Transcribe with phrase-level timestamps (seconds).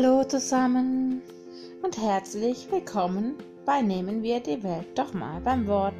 [0.00, 1.22] Hallo zusammen
[1.82, 3.34] und herzlich willkommen
[3.66, 5.92] bei Nehmen wir die Welt doch mal beim Wort.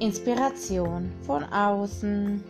[0.00, 2.42] Inspiration von außen.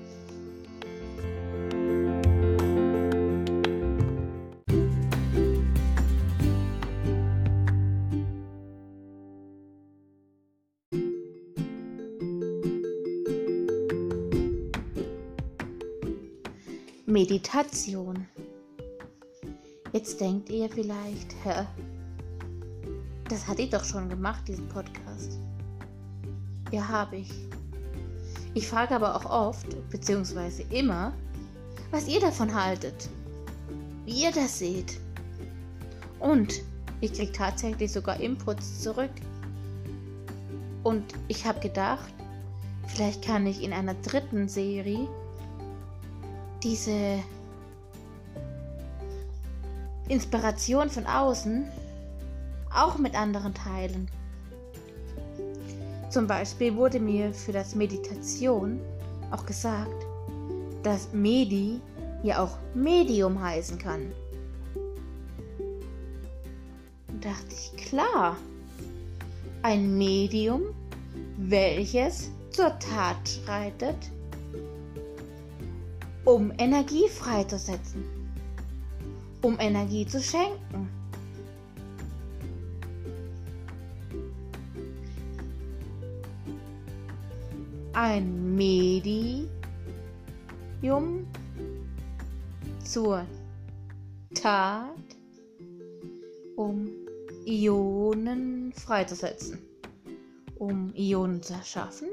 [17.04, 18.09] Meditation.
[19.92, 21.66] Jetzt denkt ihr vielleicht, hä?
[23.28, 25.38] Das hatte ich doch schon gemacht, diesen Podcast.
[26.70, 27.30] Ja, habe ich.
[28.54, 31.12] Ich frage aber auch oft, beziehungsweise immer,
[31.90, 33.08] was ihr davon haltet.
[34.04, 35.00] Wie ihr das seht.
[36.20, 36.62] Und
[37.00, 39.10] ich kriege tatsächlich sogar Inputs zurück.
[40.84, 42.14] Und ich habe gedacht,
[42.86, 45.08] vielleicht kann ich in einer dritten Serie
[46.62, 47.18] diese
[50.10, 51.68] Inspiration von außen
[52.74, 54.10] auch mit anderen teilen.
[56.10, 58.80] Zum Beispiel wurde mir für das Meditation
[59.30, 60.04] auch gesagt,
[60.82, 61.80] dass Medi
[62.24, 64.12] ja auch Medium heißen kann.
[67.06, 68.36] Und dachte ich, klar,
[69.62, 70.62] ein Medium,
[71.36, 74.10] welches zur Tat schreitet,
[76.24, 78.19] um Energie freizusetzen,
[79.42, 80.88] um Energie zu schenken.
[87.92, 89.26] Ein Medium
[92.84, 93.26] zur
[94.34, 94.90] Tat,
[96.56, 96.88] um
[97.44, 99.58] Ionen freizusetzen,
[100.56, 102.08] um Ionen zu erschaffen,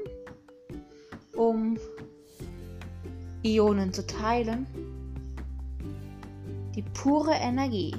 [1.36, 1.78] um
[3.42, 4.66] Ionen zu teilen.
[6.78, 7.92] Die pure Energie.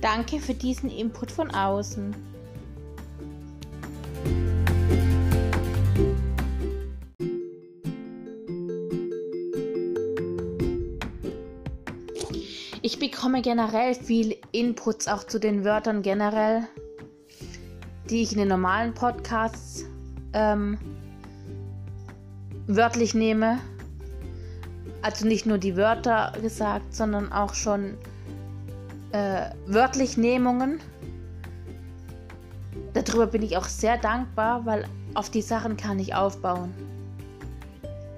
[0.00, 2.14] Danke für diesen Input von außen.
[12.80, 16.68] Ich bekomme generell viel Inputs auch zu den Wörtern generell,
[18.08, 19.84] die ich in den normalen Podcasts
[20.32, 20.78] ähm,
[22.68, 23.58] wörtlich nehme.
[25.02, 27.98] Also nicht nur die Wörter gesagt, sondern auch schon
[29.10, 30.80] äh, wörtlich Nehmungen.
[32.94, 36.72] Darüber bin ich auch sehr dankbar, weil auf die Sachen kann ich aufbauen.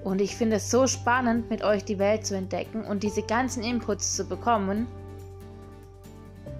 [0.03, 3.63] Und ich finde es so spannend, mit euch die Welt zu entdecken und diese ganzen
[3.63, 4.85] Inputs zu bekommen.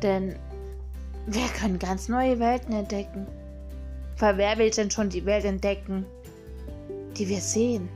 [0.01, 0.35] Denn
[1.27, 3.27] wir können ganz neue Welten entdecken.
[4.17, 6.05] Weil wer will denn schon die Welt entdecken,
[7.17, 7.87] die wir sehen,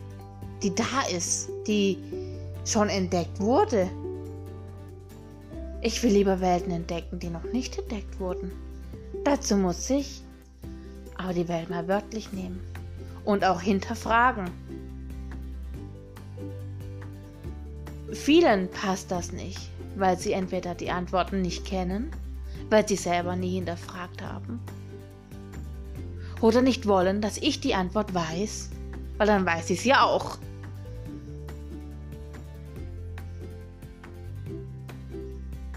[0.62, 1.97] die da ist, die
[2.66, 3.90] schon entdeckt wurde.
[5.81, 8.52] Ich will lieber Welten entdecken, die noch nicht entdeckt wurden.
[9.24, 10.22] Dazu muss ich
[11.16, 12.59] aber die Welt mal wörtlich nehmen
[13.25, 14.50] und auch hinterfragen.
[18.12, 22.12] Vielen passt das nicht, weil sie entweder die Antworten nicht kennen,
[22.69, 24.59] weil sie selber nie hinterfragt haben,
[26.42, 28.69] oder nicht wollen, dass ich die Antwort weiß
[29.19, 30.38] weil dann weiß ich es ja auch.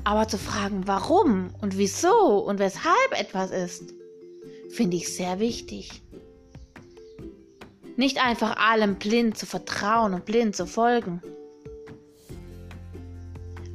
[0.04, 3.94] Aber zu fragen, warum und wieso und weshalb etwas ist,
[4.70, 6.02] finde ich sehr wichtig.
[7.96, 11.22] Nicht einfach allem blind zu vertrauen und blind zu folgen.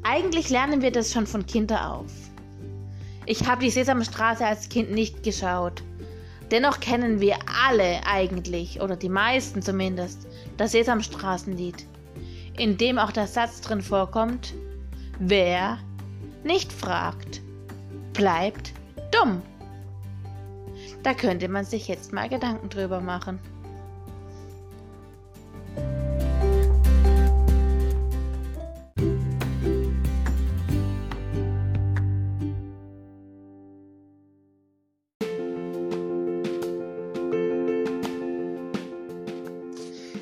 [0.03, 2.11] Eigentlich lernen wir das schon von Kinder auf.
[3.25, 5.83] Ich habe die Sesamstraße als Kind nicht geschaut.
[6.49, 7.35] Dennoch kennen wir
[7.65, 11.85] alle eigentlich, oder die meisten zumindest, das Sesamstraßenlied,
[12.57, 14.53] in dem auch der Satz drin vorkommt,
[15.19, 15.77] wer
[16.47, 17.41] nicht fragt,
[18.13, 18.73] bleibt
[19.11, 19.41] dumm.
[21.03, 23.39] Da könnte man sich jetzt mal Gedanken drüber machen.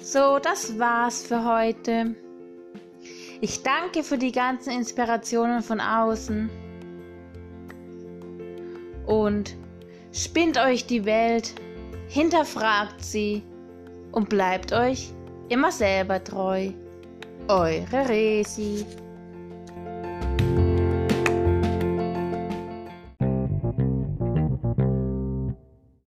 [0.01, 2.15] So, das war's für heute.
[3.41, 6.49] Ich danke für die ganzen Inspirationen von außen.
[9.05, 9.55] Und
[10.11, 11.53] spinnt euch die Welt,
[12.07, 13.43] hinterfragt sie
[14.11, 15.11] und bleibt euch
[15.49, 16.71] immer selber treu.
[17.47, 18.85] Eure Resi.